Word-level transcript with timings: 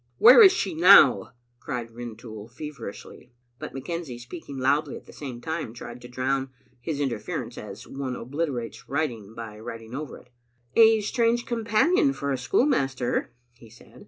""Where 0.25 0.41
is 0.41 0.51
she 0.51 0.73
now?" 0.73 1.33
cried 1.59 1.91
Rintoul 1.91 2.47
feverishly; 2.47 3.33
but 3.59 3.71
McKenzie, 3.71 4.19
speaking 4.19 4.57
loudly 4.57 4.95
at 4.97 5.05
the 5.05 5.13
same 5.13 5.41
time, 5.41 5.75
tried 5.75 6.01
to 6.01 6.07
drown 6.07 6.49
his 6.79 6.99
interference 6.99 7.55
as 7.55 7.85
one 7.85 8.15
obliterates 8.15 8.89
writing 8.89 9.35
by 9.35 9.59
writing 9.59 9.93
over 9.93 10.17
it. 10.17 10.29
"A 10.75 11.01
strange 11.01 11.45
companion 11.45 12.13
for 12.13 12.31
a 12.31 12.37
schoolmaster," 12.39 13.31
he 13.53 13.69
said. 13.69 13.99